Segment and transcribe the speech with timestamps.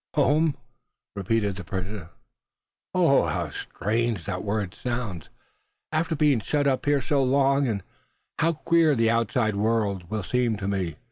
[0.15, 0.57] "Home!"
[1.15, 2.09] repeated the prisoner;
[2.95, 5.29] "how strange that word sounds,
[5.91, 7.67] after being shut up here so long.
[7.67, 7.83] And
[8.39, 10.95] how queer the outside world will seem to me.